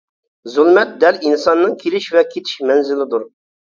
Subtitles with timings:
[0.53, 3.33] زۇلمەت دەل ئىنساننىڭ كېلىش ھەم كېتىش مەنزىلىدۇر.